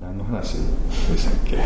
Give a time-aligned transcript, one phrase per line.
[0.00, 0.58] 何の話で
[1.18, 1.58] したっけ？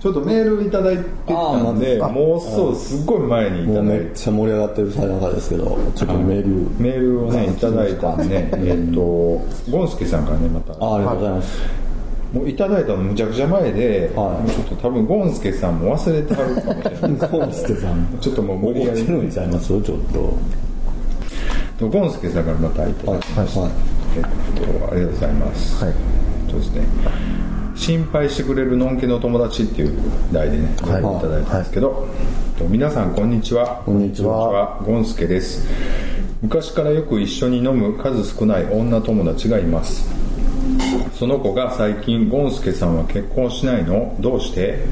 [0.00, 6.48] ちょっとメールいただいてたんであもうそうすっごい前にいただいてめっちゃ盛り上がってるさなかですけどちょっとメール。
[6.82, 9.00] メールをねいただいたんでえっと
[9.70, 10.72] ゴンスケさんからねまた。
[10.82, 11.58] あありがとうございます、
[12.32, 14.50] もういただいたのむちゃくちゃ前で、はい。
[14.50, 17.28] ちょっと多分ゴンスケさんも忘れてはるかもしれない。
[17.30, 18.06] ゴンスケさん。
[18.22, 19.00] ちょっともう無理やり。
[19.00, 19.66] 怒ってるんちゃいます？
[19.68, 19.92] ちょっと
[21.88, 23.70] ゴンスケさんからまたいただはいはい
[24.16, 24.22] えっ
[24.56, 25.94] とありがとうございます、はい。
[26.50, 26.84] そうですね。
[27.76, 29.98] 心配してくれるのんけの友達っていう
[30.32, 31.00] 題でね、はい。
[31.00, 32.08] いただいたんですけど、
[32.56, 33.82] えっと皆さんこんにちは。
[33.86, 34.82] こんにちは。
[34.84, 35.66] ゴンスケです。
[36.42, 40.08] 昔からよく一緒に飲む数少ない女友達がいます。
[41.14, 44.16] その子が最近ゴンスケさんは結婚しないの？
[44.20, 44.84] どうして？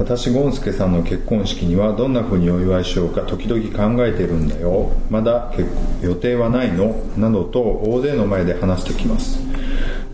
[0.00, 4.90] 私ゴンスケさんの結婚式にはどんな風にお祝いしようか時々考えてるんだよ。
[5.10, 5.68] まだ結
[6.02, 6.94] 予定はないの？
[7.18, 9.38] などと大勢の前で話してきます。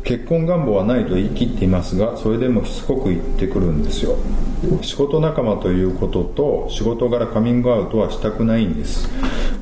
[0.03, 4.17] 結婚願望はないと言い切っていますがそれでもしつこく言ってくるんですよ。
[4.83, 9.09] 仕事仲間ということと仕事柄カミングアウトはしたくないんです。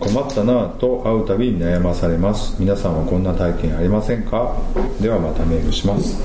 [0.01, 2.57] 困ったなぁと会うたびに悩まされます。
[2.59, 4.57] 皆さんはこんな体験ありませんか？
[5.03, 6.17] ではまたメールします。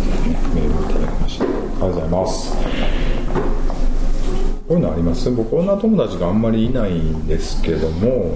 [0.56, 1.44] メールいただきました。
[1.44, 3.09] ありがとうございます。
[4.70, 5.32] こういうのあります？
[5.32, 8.36] 僕女友達があんまりいないんですけども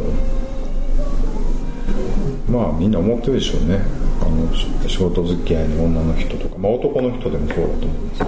[2.49, 3.79] まあみんな思ってるでしょうね。
[4.19, 4.51] あの
[4.89, 8.19] 仕事付き合いの女の人とか、まあ、男の人でもそうだと思うんです。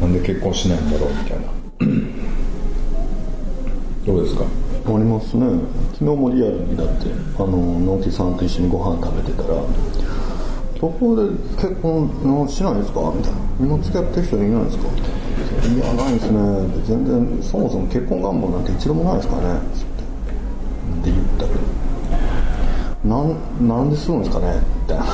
[0.00, 1.46] なんで結婚しないんだろうみたいな。
[4.06, 4.44] どうですか？
[4.44, 5.46] ありますね。
[5.92, 7.06] 昨日もリアルにだって
[7.38, 7.46] あの
[7.80, 9.54] ノーティさんと一緒にご飯食べてたら
[10.80, 14.84] 「どこで結婚しないですか?」みたいな「今付き合ってる人いないですか?」
[15.78, 16.38] やないですね。
[16.86, 19.84] 全然そもそも結婚願望なんて一度もないですからね」つっ
[21.02, 21.60] て言ったけど。
[23.04, 23.36] なん
[23.68, 24.60] なんでするんですかね。
[24.82, 25.06] みたいなっ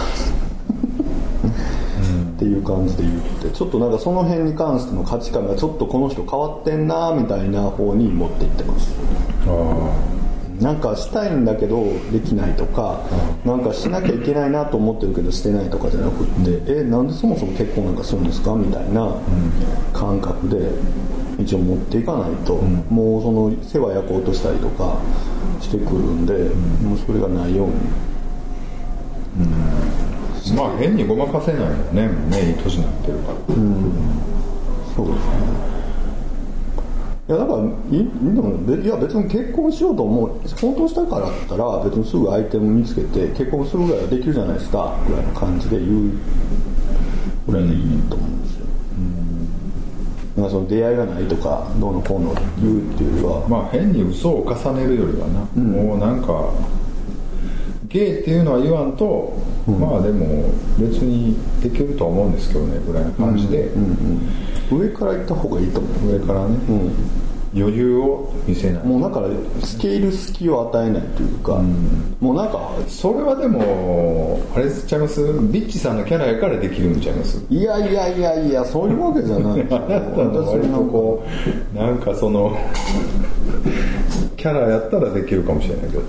[2.38, 3.50] ていう感じで言って。
[3.50, 8.94] ちょっとなんかその辺に関しての価値観がちょっとこの人変わってんなみたいな方に持っていってます。
[9.48, 9.50] あ
[10.60, 13.00] なんかしたいんだけどできないとか、
[13.44, 18.54] なんかしなきゃいけないなと思ってるけどしてないとかじゃなくって、えなんでそもそも結婚なんかするんですか？
[18.54, 19.16] みたいな
[19.94, 20.70] 感覚で
[21.42, 24.98] 一応持っていかないと、もうその世話焼こうとしたりとか
[25.60, 26.34] してくるんで、
[26.86, 27.74] もうそれがないように。
[30.52, 33.36] あまあ変にごまかせないよねもうねいい年になってるから。
[34.94, 35.69] そうですね
[37.30, 40.30] いやだからいいでもべいや別に結婚しようと思う。
[40.60, 44.98] 本当したからだったら別にすぐ相手も見つけて結婚するぐらいはできるじゃないですか。
[45.06, 46.10] ぐらいの感じで言う。
[47.46, 48.66] ぐらいでいいと思うんですよ、
[50.36, 56.52] なんかその出会いがないとかどうのこうの言うっていうよりは、まあ変に嘘を重ねるよりはな、もうなんか
[57.88, 59.32] ゲイっていうのは言わんと、
[59.66, 63.70] まあでも別にできるとは思うんですけどねぐらいな感じで、
[64.70, 66.12] 上から行った方がいいと思う。
[66.12, 66.92] 上からね、うん
[67.52, 68.86] 余裕を見せない。
[68.86, 69.28] もうだから
[69.64, 71.60] スケール隙を与えないというか、
[72.20, 75.20] もうなんかそれはでもあれちゃいます？
[75.50, 77.44] ビッチさんのキャラやからできるんちゃいます？
[77.50, 79.76] いやいやいやいやそういうわけじゃないあなた
[80.24, 81.26] の割とこ
[81.74, 82.56] うなんかその
[84.36, 86.02] キャラやったらできるかもしれないけど。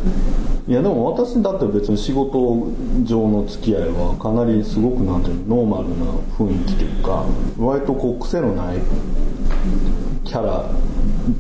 [0.68, 2.68] いやでも私だって別に仕事
[3.04, 6.06] 上の付き合いはかなりすごくなんていうのノーマルな
[6.38, 7.26] 雰囲気というか
[7.58, 8.78] 割とこう癖のない
[10.24, 10.70] キャラ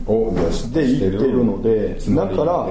[0.07, 2.67] を出しで言ってるのでだから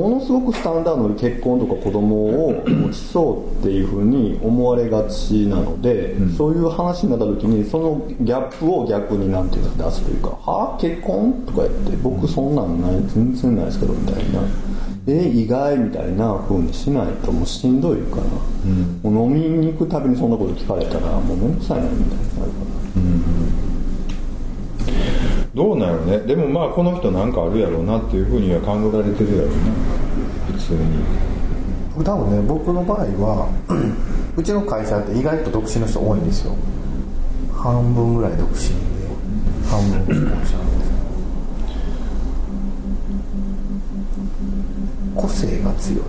[0.00, 14.40] ものすごくスタンダードに結婚とか子供を持ちそうっていうふうに思われがちなので、そういう話になった時にそのギャップを逆になんていうか出すというか「は結婚?」とか言って「僕そんなんない全然ないですけど」みたいな
[15.06, 22.08] 「え意外?」みたいな風にしないともうしんどいから、もう飲みに行くたびにそんなこと聞かれたらもうめんどくさいなみたいに
[22.40, 23.33] なるから。
[25.54, 26.18] どうなんやろね。
[26.18, 29.54] でもまあこの人なんかあるやろうなっていうふうには考えられてるやろうな
[30.46, 32.04] 普通に。
[32.04, 33.48] 多分ね僕の場合は
[34.36, 36.56] うちの会社って意外と独身の人多いんですよ。
[37.52, 38.74] 半分ぐらい独身で
[39.70, 40.90] 半分既婚者なんです
[45.14, 46.00] 個性が強い。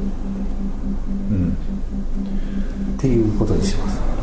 [2.96, 4.15] っていうことにします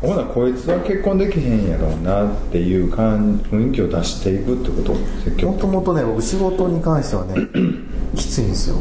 [0.00, 5.46] ほなこいつは結婚できへんやろうなっていう感雰囲気を出していくってこと？
[5.46, 7.34] もともとね僕仕事に関してはね
[8.16, 8.76] きついんですよ。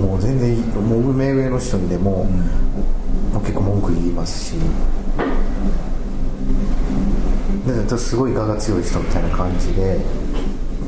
[0.00, 2.28] もう全然もう目上の人にでも、も
[3.36, 4.54] う結構文句言いますし。
[7.66, 10.00] ですごい我が強い人みたいな感じで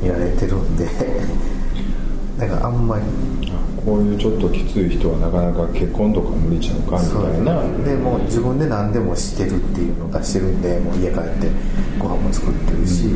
[0.03, 0.85] やられてるんで。
[2.37, 3.03] だからあんまり
[3.85, 7.61] こういうちょっときつい人はなかなか結婚とか無理ちゃうかみたいな。
[7.83, 11.49] でもう自分で何でもしてるっていうのを出してるんでもう家帰って
[11.97, 13.09] ご飯も作ってるし、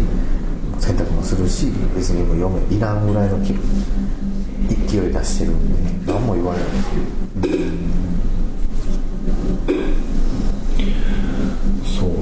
[0.80, 6.70] 洗濯もするし別にもう嫁いらんぐらいの勢い出してるんで何も言われない
[11.86, 12.16] そうね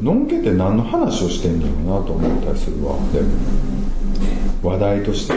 [0.00, 2.94] うんのんけって何の話をしてんだろうなと思ったりするわ。
[3.12, 5.34] でも話題として。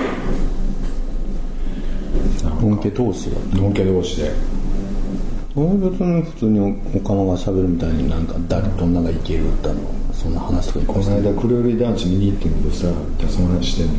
[2.61, 3.37] のんけ同士が。
[3.61, 4.31] のんけ同士で。
[5.55, 6.59] 俺別に普通に
[6.95, 9.79] おかまが喋るみたいになんか誰と女がいけるだの
[10.11, 13.93] そんな話とかこの間黒百合団地見に行ってんけどさってその話してんの。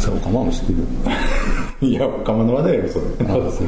[0.00, 0.78] さおかまも知ってる
[1.88, 3.04] いやおかまの話題よそれ。
[3.28, 3.66] あそう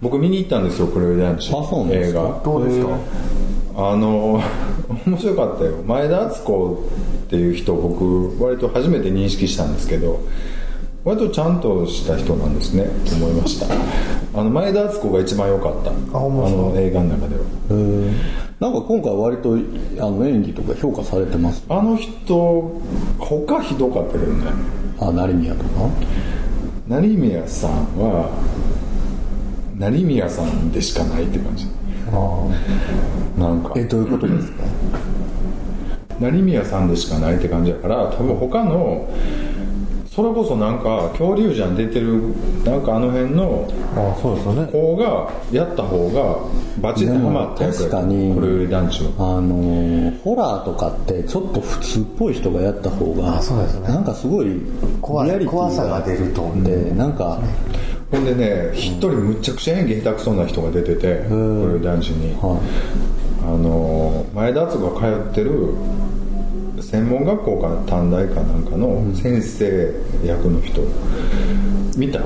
[0.00, 2.20] 僕見に行ったんですよ黒百合団地あそうなんですか？
[2.20, 2.40] 映画。
[2.44, 2.88] どうですか？
[3.76, 4.40] あの
[5.06, 5.82] 面白かったよ。
[5.84, 6.84] 前田敦子
[7.26, 10.20] っていう人僕割と初めて認識したんですけど
[11.04, 12.84] 割とちゃんとした人なんですね。
[13.08, 13.66] と思いました。
[14.38, 15.90] あの前田敦子が一番良かった。
[15.90, 17.42] あの映画の中では。
[18.60, 19.58] なんか今回割と
[20.00, 21.64] あの演技とか評価されてます？
[21.68, 22.80] あの人
[23.18, 24.52] 他ひどかったけどね。
[25.00, 25.90] あ成宮とか？
[26.86, 28.30] 成宮さんは
[29.76, 31.66] 成宮さんでしかないって感じ。
[31.66, 31.68] あ
[33.38, 33.72] なんか。
[33.76, 34.64] えどういうことですか？
[36.20, 39.08] 成宮さんでしかないって感じだから多分他の
[40.06, 42.22] それこそなんか恐竜じゃん出てる
[42.64, 43.66] なんかあの辺の
[43.96, 44.70] あそうですよね。
[44.70, 46.36] 子がやった方が
[46.80, 48.32] バチッとハマったやつでも確かに。
[48.32, 49.10] これより団地は。
[49.18, 53.88] あのーホラーとかってちょっと普通っぽい人がやった方があそうですね。
[53.88, 54.60] なんかすごい
[55.02, 55.26] 怖
[55.72, 56.64] さが出ると思う。
[56.64, 57.40] でなんか
[58.14, 62.32] ほんでね一人むっちゃくちゃ演技下手くそな人が出ててこれより団地に。
[62.36, 62.60] は
[63.42, 65.74] あの前田敦子が通ってる
[66.80, 69.92] 専門学校か短大かなんかの先生
[70.24, 70.80] 役の人。
[71.96, 72.20] 見た？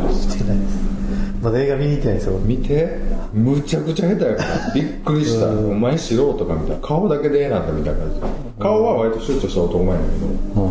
[1.42, 2.38] まだ映画見に行ってないですよ。
[2.40, 2.98] 見て？
[3.32, 4.74] むちゃくちゃ下手やから。
[4.74, 5.48] びっくりした。
[5.48, 6.86] お前素人かみたいな。
[6.86, 8.20] 顔だけでええなったみたいな感じ。
[8.58, 10.26] 顔は割とシュッとした男前やけど。
[10.26, 10.70] いは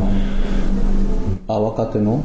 [1.50, 2.24] ああ若手の？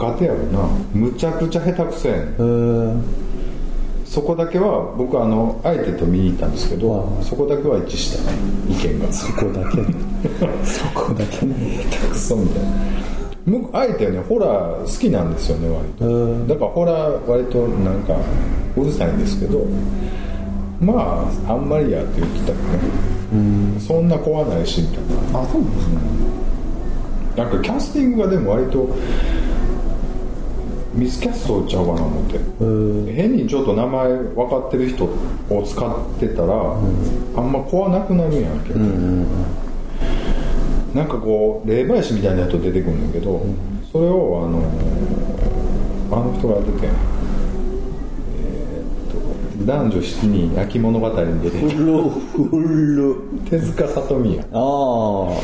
[0.00, 0.66] 若手やろな。
[0.94, 3.04] むちゃくちゃ下手くそやねん。
[4.06, 8.38] そこだけは僕あの相手と見に行ったんですけど、はいそこだけは一致したね。
[8.68, 9.12] 意見が。
[9.12, 9.76] そこだけ。
[10.64, 11.84] そこだけね。
[11.90, 12.70] 下手くそみたいな。
[13.46, 16.54] 僕相手はねホラー好きなんですよね割と。
[16.54, 18.16] だからホラー割となんか
[18.76, 19.66] うるさいんですけど
[20.80, 23.78] まああんまりやって言ってたらね。
[23.78, 25.40] そんな怖ないしみたいな。
[25.40, 25.94] あそうなんですね
[27.36, 28.88] なんかキャスティングがでも割と
[30.92, 33.12] ミスキャストちゃうかな思って？
[33.12, 36.52] 変にちょっと名前分かってる人を使ってたら、
[37.36, 38.80] あんま怖なくなるんやんけど、
[40.94, 43.40] なんかこう霊媒師みたいな人出てくるんだけど、
[43.92, 44.62] それをあの
[46.16, 52.48] あの人がやってて、えーっと男女7人焼き物語に出てきふろふ
[52.96, 53.14] ろ
[53.44, 55.36] た手塚さとみやああ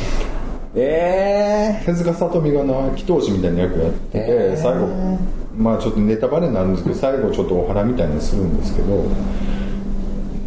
[0.76, 4.62] え手塚さとみがな祈祷師みたいな役やってて、えー。
[4.62, 4.86] 最後
[5.56, 9.04] まあちょっとネタバレになるんですけど最後ちょっとお花みたいなのするんですけど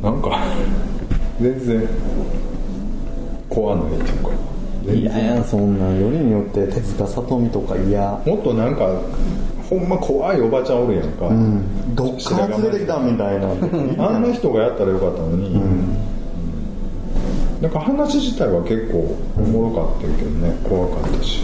[0.04, 0.40] なんか
[1.42, 1.88] 全然
[3.50, 4.50] 怖ないっていうか
[4.94, 8.12] いやい然やそんなんよりによって手塚さみとか嫌。
[8.26, 9.02] もっとなんか
[9.70, 11.30] ほんま怖いおばちゃんおるやんか、
[11.94, 13.50] どっから連れてきたみたいな。
[14.08, 15.62] あんな人がやったらよかったのに、
[17.62, 21.44] なんか話自体は結構おもろかったけどね怖かったし。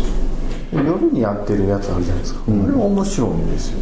[0.71, 3.79] 夜にやってるやつあるじゃないですか、あれは面白いんですよ。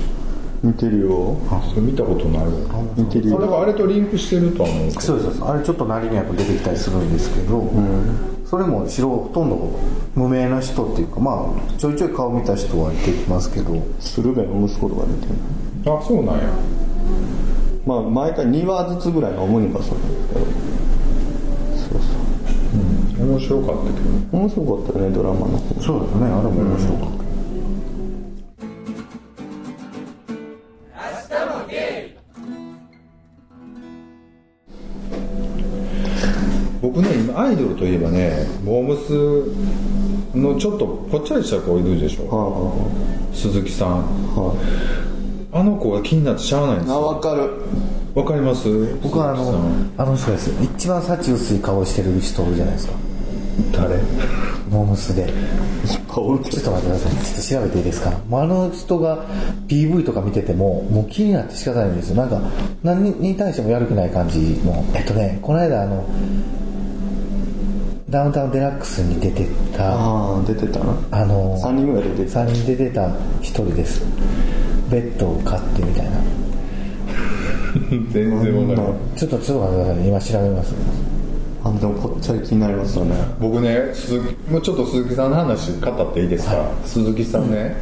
[0.63, 1.37] 見てるよ。
[1.69, 2.51] それ見たことないわ。
[2.95, 3.39] 見てるよ。
[3.39, 5.01] だからあれとリンクしてるとは思うけど。
[5.01, 7.71] そうですあれちょっと何に役出てきたりするんですけど、
[8.45, 9.79] それも白ほとんど
[10.15, 13.81] 無名な人っていうかまあちょいちょい顔見た人はいてきますけど。
[13.99, 15.33] 鶴瓶の息子とか出て
[15.89, 16.43] るあそうなんや。
[17.85, 19.99] まあ毎回2話ずつぐらいの主にかそれ。
[19.99, 20.72] そうそう
[23.23, 24.37] 面白かったけど。
[24.37, 25.81] 面白かったよねドラマの方。
[25.81, 27.23] そうですねあれも面白かった、
[36.81, 42.27] 僕ね今アイドルといえばねモームスのちょっとぽっちゃりした子いるでしょ。
[42.27, 42.73] は
[43.33, 43.87] 鈴木さん。
[43.89, 43.93] あ
[44.35, 44.53] は
[45.53, 47.61] あの子が気になってしゃあないんですああよ分かる。
[48.15, 48.95] わかります？
[49.01, 49.93] 僕はあのん。
[49.97, 50.51] あの人です。
[50.61, 52.93] 一番幸薄い顔してる人じゃないですか
[53.71, 53.97] 誰？
[54.69, 55.27] モームスで。
[55.83, 58.11] ちょっと待ってくださいちょっと調べていいですか？
[58.29, 59.25] もうあの人が
[59.67, 62.15] PV とか見ててももう気になって仕方ないんですよ。
[62.15, 62.41] なんか
[62.83, 64.85] 何に対してもやる気ない感じの。
[64.95, 66.05] えっとねこの間あの
[68.09, 69.91] ダウンタウンデラックスに出てた。
[69.93, 70.95] ああ出てたな。
[71.11, 72.43] あの3人ぐらい出てた。
[72.45, 73.09] 3人出てた
[73.41, 74.01] 一人です。
[74.91, 76.11] ベッドを買ってみたいな。
[77.89, 78.31] 全然
[78.69, 80.07] わからないちょっとちょっと待ってくださいね。
[80.09, 80.73] 今調べます
[81.65, 83.15] あでもこっちゃり気になりますよね。
[83.39, 87.77] 僕ね鈴木もうちょっと鈴木さんの話語っていいですか、鈴木さんね、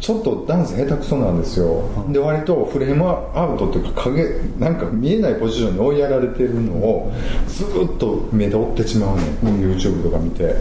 [0.00, 4.24] ちょっとダンス下手くそなんですよ、で割とフレームアウトっていうか影
[4.58, 7.12] なんか見えないポジションに追いやられてるのを
[7.46, 10.56] ずっと目で追ってしまうね、ん、YouTube とか見て。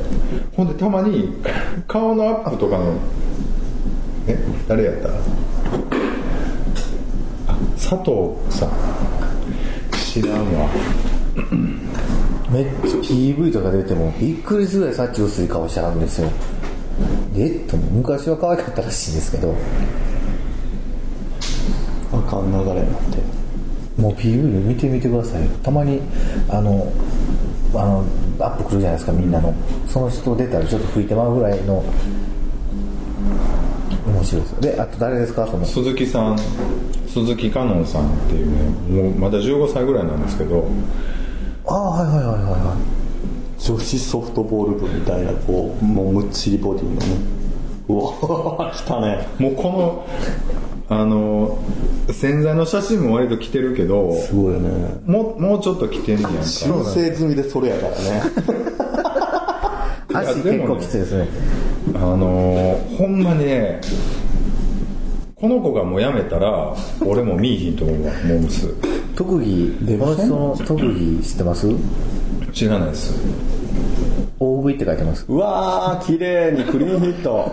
[0.58, 1.34] ほんでたまに
[1.88, 2.94] 顔のアップとかの
[4.28, 4.38] え？
[4.68, 5.08] 誰やった？
[7.48, 8.72] あ佐藤さん。
[9.94, 10.68] 知らんわ
[12.52, 16.30] めっちゃ PV とか出てもびっくりするぐらいさっき薄い顔してはるんですよ。
[17.36, 17.64] え？
[17.66, 19.56] っと昔は可愛かったらしいんですけど。
[22.12, 24.02] あかん流れになって。
[24.02, 25.44] もう PV 見てみてください。
[25.44, 26.02] よたまに
[26.50, 26.92] あの
[27.74, 28.04] あの
[28.40, 29.54] アップ来るじゃないですかみんなの。
[29.88, 31.84] その人出たらちょっと吹いてまうぐらいの。
[34.08, 34.62] 面白いです。
[34.62, 35.46] であと誰ですか？
[35.48, 35.66] その。
[35.66, 36.40] 鈴木さん。
[37.08, 40.70] 鈴木香音さんっていうねもうまだ15歳ぐらいなんですけど
[41.70, 42.78] ああはいはいはいはいは
[43.60, 47.06] 女子ソフトボール部みたいなこうもうむっちりボディのね。
[47.88, 47.96] う
[48.58, 49.28] わ来たね。
[49.38, 50.08] もうこの
[50.90, 51.60] あの
[52.12, 55.00] 潜在の写真も割と着てるけどすごいよね。
[55.06, 56.44] もうもうちょっと着てんねやんか。
[56.44, 58.24] 修正済みでそれやからね。
[60.10, 61.28] い足結構きついですね。
[61.94, 63.82] あのほんまにね
[65.36, 68.68] この子がもう辞めたら俺も見いひんと思うわモームス
[69.20, 71.68] 特技この人の特技知ってます？
[72.54, 73.14] 知らないです。
[74.40, 75.26] 大食いって書いてます。
[75.28, 77.52] うわー綺麗にクリーンヒット。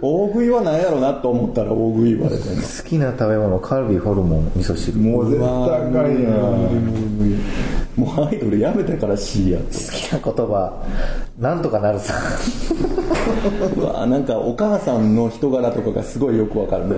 [0.00, 4.96] 大食いは何やろうなと思ったら大食い言われて好きな食べ物カルビホルモン味噌汁。
[4.98, 6.32] もう絶対あかんやん。
[7.94, 9.64] もうアイドルやめてから C やと。
[9.66, 10.86] 好きな言葉
[11.38, 12.14] なんとかなるさ
[13.76, 16.94] うわなんかお母さんの人柄とかがすごいよくわかるね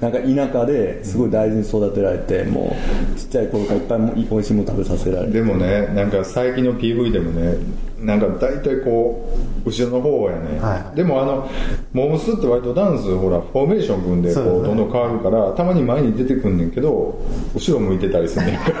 [0.00, 2.76] なんか田舎ですごい大事に育てられても
[3.14, 5.32] うちっちゃい頃からいっぱいおいしいもの食べさせられて。
[5.32, 7.56] でもねなんか最近の PV でもね
[8.00, 9.28] なんか大体こ
[9.64, 10.96] う後ろの方やね、はい。
[10.96, 11.50] でもあの
[11.92, 14.50] モームスって割とダンスほらフォーメーション組んでこそうね。
[14.60, 17.20] うどんどん変わるからたまに前に出てくんねんけど
[17.54, 18.80] 後ろ向いてたりすんねんから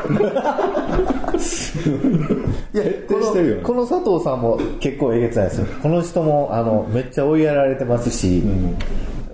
[2.72, 3.62] いや徹底してるよね。
[3.62, 5.66] このこの佐藤さんも結構えげつないですよ。
[5.82, 8.42] この人もあのめっちゃ追いやられてますし、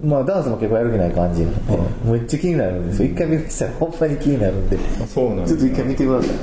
[0.02, 3.08] まあダンスも結構やる気ない感じなんで、めっちゃ気になるんですよ。
[3.08, 4.78] 一回見ましたらほんまに気になるんで。
[5.06, 6.36] そうなんちょっと一回見てください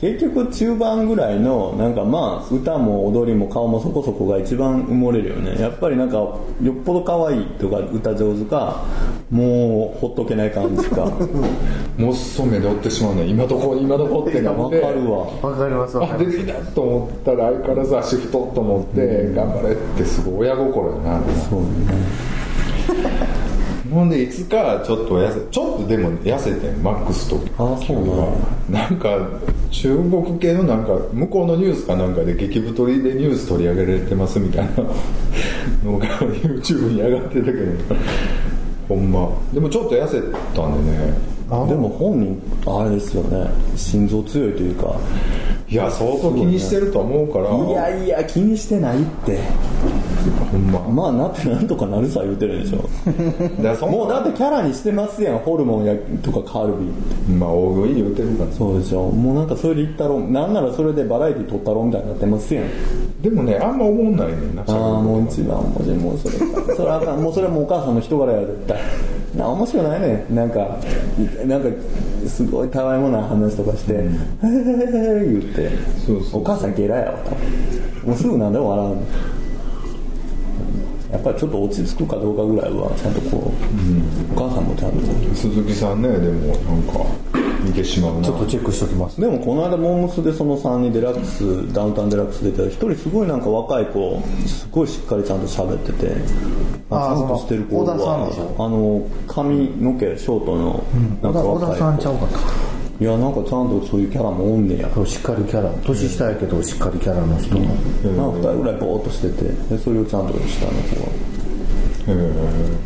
[0.00, 5.60] 結局中盤ぐらいのなんかまあ歌も踊りも顔もそこそこが一番埋もれるよね。
[5.60, 6.38] やっぱりなんかよ
[6.68, 8.82] っぽど可愛いとか歌上手か
[9.30, 11.04] もうほっとけない感じか。
[11.98, 13.24] もっそ目で追ってしまうね。
[13.24, 14.80] ん今どこ今どこってなわって。
[14.80, 15.18] かるわ。
[15.42, 21.20] わかりますわあ出てきたと思ったら相変わらず足太っと思って頑張れってすごい親心やな。
[21.50, 21.66] そうね
[23.90, 28.38] ほんでいつかちょっと痩せちょっとでも痩せてんマックスとあそうなの
[28.70, 29.18] なんか
[29.70, 34.84] 中国系のなんか向こうのニュースかなんかで激太りでニュース取り上げられてますみたいな。
[35.84, 37.94] のが YouTube に上がってたけど。
[38.88, 39.28] ほんま。
[39.52, 40.20] でもちょっと痩せ
[40.54, 41.14] たんでね。
[41.68, 43.50] でも本人あれですよね。
[43.76, 44.94] 心臓強いというか。
[45.68, 47.56] いや相当気にしてると思うから。
[47.56, 49.38] いやいや気にしてないって
[50.30, 50.80] ほんま。
[50.80, 52.78] まあなってなんとかなるさ言うてるでしょ。
[53.86, 55.38] もうだってキャラにしてますやん。
[55.38, 58.52] ホルモンやとかカルビまあ大食い言うてるから。
[58.52, 59.08] そうでしょ。
[59.08, 62.64] もうなんかそれでいったろなんならそれでバラエティ撮ったろみたいになってますやん。
[63.22, 64.62] でもねあんま思んないねんな。
[64.66, 68.78] ああもう一番もうもうそれかそれあかんもうそれはもうお母さんの人柄や絶対
[69.36, 70.78] な面白ないねなんか
[71.46, 71.68] なんか
[72.26, 75.70] すごいたわいもない話とかして「へへへへ」言って
[76.06, 77.18] そうそうお母さんゲラやわ
[78.04, 78.96] もうすぐ何でも笑うや
[81.20, 87.04] っぱりちょっと落ち着くかどうかぐらいはちゃんとこう、お母さんもちゃんと鈴木さんねでもなんか
[87.64, 88.24] 見てしまうな。
[88.24, 96.16] ちょっとチェックしておきますでもこの間モームスでその3人デラックスダウンタウンデラックス出てた一人すごいなんか若い子すごいしっかりちゃんと喋ってて
[96.90, 100.84] あーちゃんとしてる子小田さんでしょあの髪の毛ショートの
[101.22, 101.76] なんか小田若い子。
[101.78, 102.38] さんちゃうかな
[103.00, 104.90] いやなんかちゃんとそういうキャラもおんねや。
[105.06, 105.70] しっかりキャラ。
[105.82, 111.30] 年下やけどしっかりキャラの人の、なんか2人ぐらいボーっとしててでそれをちゃんと下の子が。
[112.08, 112.32] へえ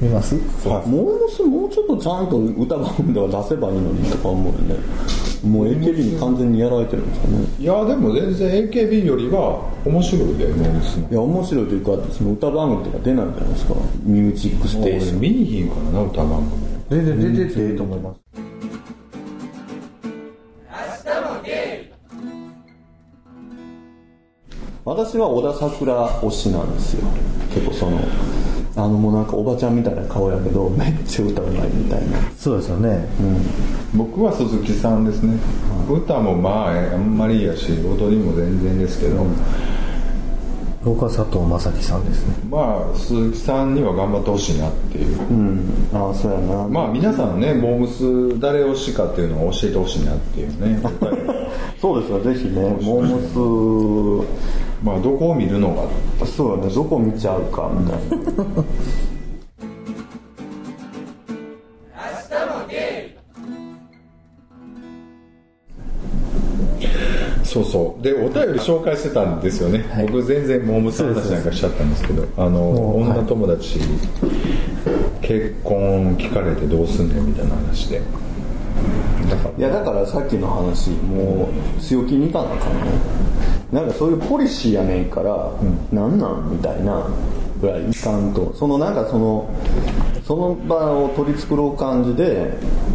[0.00, 0.34] 見ます？
[0.36, 4.76] モームスもうちょっとちゃんと歌番組では出せばいいのにとか思うよね。
[5.42, 7.46] もう AKB に完全にやられてるんですかね。
[7.58, 13.74] いやでも全然 AKB よりは面白いでモームスのいや面白いというかその歌番組とか出ないじゃないですか。
[14.04, 16.62] ミュージックステーション俺見にひんからな歌番組。
[16.90, 18.43] 全然出てていいと思います
[24.84, 27.08] 私は小田桜推しなんですよ。
[27.54, 27.98] 結構その
[28.76, 32.18] あのもうなんかおばちゃんみたいな顔やけどめっちゃ歌うまいみたいな。
[32.36, 33.06] そうですよね。
[33.94, 35.38] 僕は鈴木さんですね、
[35.88, 39.24] 歌もまああんまりやし踊りも全然ですけど、
[40.84, 42.34] 僕は佐藤正樹さんですね。
[42.50, 45.88] まあ鈴木さんには頑張ってほしいなっていう、うん。
[45.94, 46.68] ああそうやな。
[46.68, 50.78] まあ皆さんねモームス誰推しかっていうのを教えてほしいなっていうね。
[51.80, 52.76] そうですよぜひね。
[52.82, 54.24] モーム
[54.84, 56.74] まあどこを見るのがスそうやね。
[56.74, 58.64] どこ見ちゃうかみたいな。
[67.44, 68.02] そうそう。
[68.02, 73.78] でお便り紹介してたんですよね、僕全然モームスの話なんかしちゃったんですけどあのもう女友達、
[75.22, 78.02] 結婚聞かれてどうすんねんみたいな話で
[79.30, 79.58] だから。
[79.58, 82.90] いやだからさっきの話もう強気にいかなあかんね。
[83.72, 85.50] なんかそういうポリシーやねんから、
[85.92, 87.08] なんなんみたいな
[87.60, 88.54] ぐらいいかんと。
[88.54, 89.50] そのなんかその
[90.24, 92.52] その場を取り繕う感じで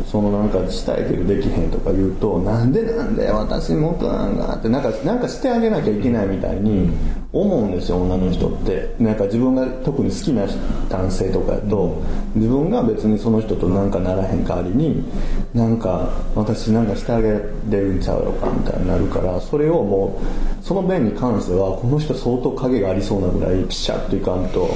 [0.10, 6.89] そのなんかしたいけどできへんとか言うとなんでなんだよ私もっとなんだってなんかなんかしてあげなきゃいけないみたいに
[7.32, 8.96] 思うんですよ女の人って。
[9.00, 10.48] なんか自分が特に好きな
[10.89, 12.01] 男性とかやと
[12.34, 15.06] 自分が別にその人となんかならへん代わりに
[15.54, 20.20] なんか私なんかしてあげれるんちゃうのかみたいになるからそれをも
[20.62, 24.68] うその面に関してはこの人相当影がありそうなぐらいピシャッといかんと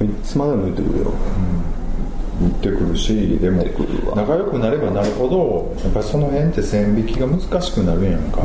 [0.00, 1.12] いつまでも言ってくるよ。
[2.40, 3.64] 言ってくるしでも
[4.16, 8.42] 仲良くなればなるほどやっぱりその辺って線引きが難しくなるやんか、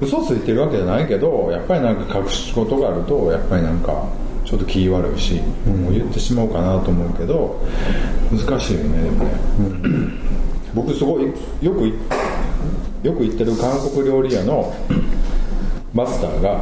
[0.00, 4.04] 嘘ついてるわけじゃないけどやっぱりなんか隠し事があるとやっぱりなんか
[4.44, 5.34] ちょっと気悪いし、
[5.66, 7.60] もう言ってしまおうかなと思うけど
[8.30, 9.30] 難しいよねでもね、
[10.74, 11.24] 僕すごい
[11.60, 11.94] よくい
[13.02, 14.74] よく行ってる韓国料理屋の
[15.94, 16.60] マスターが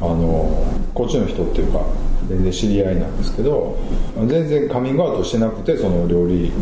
[0.00, 1.80] あのこっちの人っていうか
[2.28, 3.78] 全然知り合いなんですけど
[4.26, 6.52] 全然カミングアウトしてなくてその料理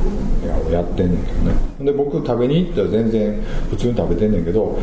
[0.46, 1.54] 屋をやってんねんけどね。
[1.80, 4.78] で僕食べに行ったら全然普通に食べてんねんけど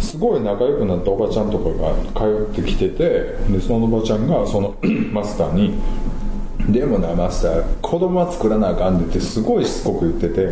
[0.00, 3.04] すごい仲良くなったおばちゃんとかが通ってきてて
[3.50, 4.76] でそのおばちゃんがその
[5.12, 5.74] マスターに
[6.68, 10.42] でもなマスター子供は作らなあかんでってすごいしつこく言ってて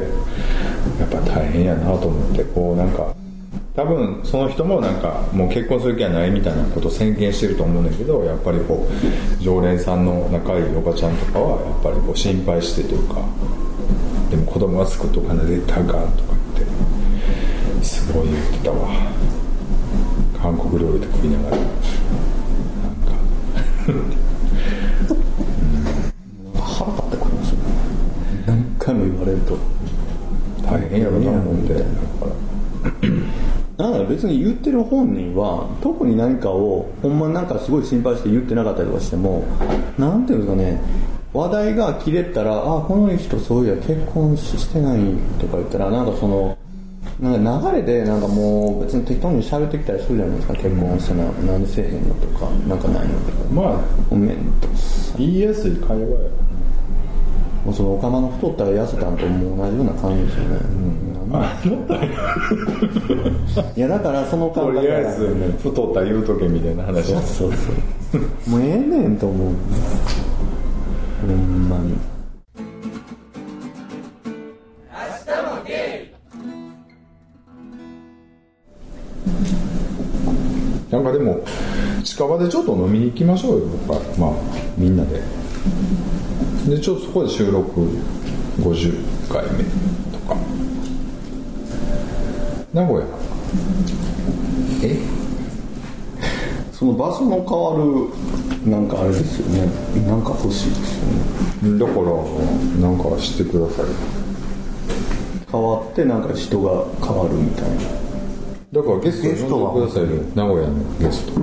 [1.00, 3.14] やっぱ大変やなと思ってこうなんか
[3.74, 13.16] 多分その人もなんかもう結婚する気はないみたいなことを宣言してると思うんだけどやっぱりこう常連さんの仲いいおばちゃんとかはやっぱりこう心配してというか
[14.30, 18.88] でも子供は作っとかな絶対あかんとか言ってすごい言ってたわ。
[20.40, 21.56] 韓国料理で食いながら。
[21.56, 21.74] なんか。
[26.60, 27.56] 腹立ってくるんですよ
[28.46, 29.58] 何回も言われると。
[30.62, 31.86] 大変やろな思ってだか
[32.22, 33.04] ら
[33.76, 39.44] だから別に言ってる本人は特に何かをほんまなんかすごい心配して言ってなかったりとかしても
[39.98, 40.80] なんていうんですかね
[41.32, 45.00] 話題が切れたらあこの人そういや結婚してない
[45.40, 46.56] とか言ったらなんかその
[47.20, 53.50] なんか流れでなんかもう別に適当に喋ってきたりするじゃないですか結婚してな、なんでせえへんのとかなんかないのとか。
[53.52, 54.68] まあおめんと。
[55.16, 56.06] 言いやすい会話や
[57.64, 60.58] もうそのお釜の太ったら痩せたんとも同じような感じですよね、
[61.32, 61.58] あ
[63.74, 67.12] いやだからその感覚とりあえず太った言うとけみたいな話。
[67.12, 68.50] そうそうそう。
[68.50, 69.54] もうええねんと思う。
[71.26, 71.96] ほんまに。
[80.90, 81.40] なんかでも
[82.04, 84.20] 近場でちょっと飲みに行きましょうよやっぱ。
[84.20, 84.30] まあ
[84.76, 85.20] みんなで
[86.68, 87.80] でちょっとそこで収録
[88.60, 89.64] 50回目
[90.12, 90.36] とか。
[92.72, 93.06] 名古屋。
[94.82, 94.98] え？
[96.72, 99.66] その場所の変わるなんかあれですよね。
[100.06, 100.98] なんか欲しいです
[101.64, 101.78] よね。
[101.78, 102.06] だから
[102.80, 103.86] なんか知ってください。
[105.50, 107.76] 変わってなんか人が変わるみたいな。
[108.72, 110.22] だからゲスト呼んでくださいよ。
[110.34, 111.40] 名古屋のゲスト。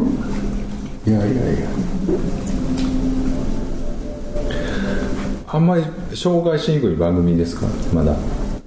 [1.10, 1.70] いやいやいや
[5.54, 7.68] あんまり紹介しにくい番組ですか？
[7.94, 8.16] まだ。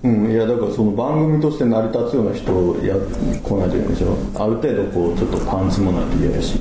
[0.02, 6.60] うん、いやだからその番組として成り立つような人をや来ないといけないでしょある程度こうちょっとパンチもないと嫌やし、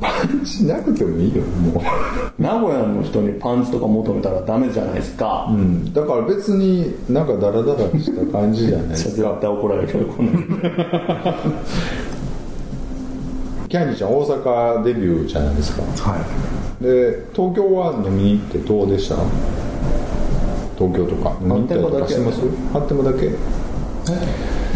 [0.00, 1.82] パンチなくてもいいよも
[2.40, 10.30] 名古屋の人にパンチとか求めたらダメじゃないですか、う、うん、だから別になんかダラダラした感じじゃないです 絶対怒られるけどこの
[13.68, 15.82] キャンディーちゃん大阪デビューじゃないですか。
[16.10, 19.16] はいで東京は飲みに行ってどうでした？
[20.78, 21.36] 東京とか。
[21.40, 22.40] 飲みに行ったりとかしてます？
[22.72, 23.30] 発展場だけ。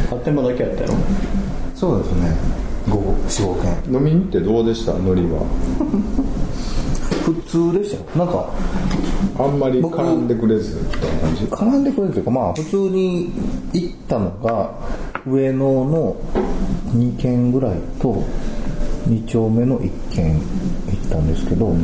[0.09, 0.91] 発展場だけやったよ
[1.75, 2.35] そうですね。
[2.89, 4.93] 45件飲みに行ってどうでした？
[4.95, 5.41] ノリは。
[7.25, 8.03] 普通でしたよ。
[8.17, 8.49] なんか
[9.39, 11.45] あんまり僕絡んでくれずみたいな感じ？
[11.45, 13.31] 絡んでくれるというかまあ普通に
[13.75, 14.71] 行ったのが
[15.27, 16.17] 上野の
[16.97, 18.23] 2軒ぐらいと
[19.07, 20.33] 2丁目の1軒。
[20.35, 20.41] 行
[21.11, 21.75] ったんですけど、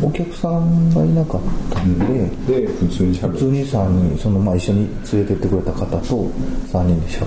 [0.00, 1.98] お客さんがいなかったん
[2.46, 3.32] で、で普通に喋る。
[3.32, 7.24] 普通に3人その、まあ、一緒に連れてってくれた方と3人で喋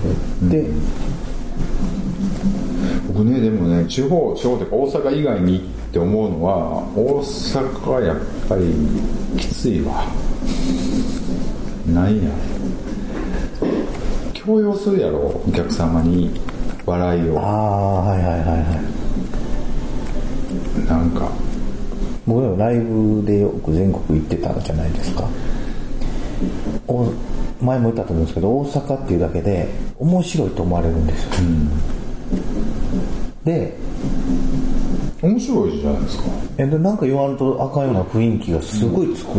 [0.48, 0.70] って、
[3.08, 5.60] 僕ねでもね地方地方というか大阪以外にっ
[5.92, 8.16] て思うのは大阪はやっ
[8.48, 8.72] ぱり
[9.38, 10.04] きついわ。
[11.86, 12.30] なんや。
[14.32, 16.40] 強要するやろお客様に
[16.84, 17.38] 笑いを。
[17.38, 18.54] ああはいはいはいは
[18.98, 19.01] い
[20.88, 21.30] なんか。
[22.26, 25.28] 僕でもライブでよく全国行ってたじゃないですか。
[26.86, 27.12] お
[27.60, 31.30] 前も言ったと思うんですけど大阪っていうだけで面白いと思われるんですよ、
[33.44, 33.76] で
[35.22, 36.24] 面白いじゃないですか。
[36.58, 39.38] えでなんか言わんとあかんような雰囲気がすごい作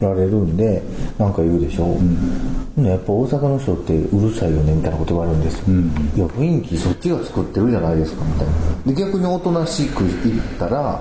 [0.00, 0.82] られるんで、
[1.18, 2.80] なんか言うでしょ、う。
[2.80, 5.64] ん、やっぱ大阪の人ってうるさいよねみたいなこと言われるんですよ、
[6.16, 8.52] いや雰囲気そっちが作ってるじゃないですかみたいな。
[8.86, 11.00] で逆におとなしく言ったら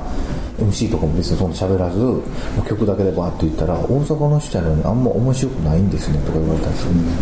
[0.60, 2.22] MC とかも別にそんな喋らず
[2.68, 7.22] 曲だけでバーって言ったら大阪の人やのにあんま面白くないんですねとか言われたりするんですよ。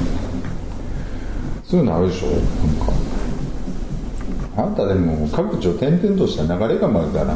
[1.65, 2.27] そういうのあるでしょ？
[2.27, 2.39] なん
[2.87, 2.93] か。
[4.57, 7.35] あんたでも各地を転々とした流れがまるからな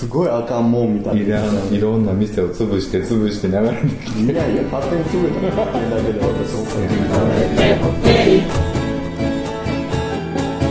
[0.00, 1.20] すごいあかんもんみたいな。
[1.20, 4.32] いろんいろんな店を潰して潰して流れてきて。
[4.32, 6.60] いやいや勝手に潰れたら勝手だけで私も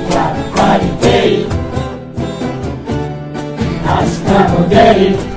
[0.09, 1.45] やっぱりゲイ
[3.85, 3.93] 明
[4.25, 4.73] 日もゲ
[5.13, 5.28] イ